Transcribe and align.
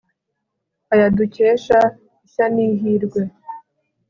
aya 0.93 1.07
dukesha 1.17 1.79
ishya 2.25 2.45
n'ihirwe 2.53 3.21